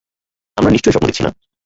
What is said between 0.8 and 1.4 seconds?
স্বপ্ন দেখছি না।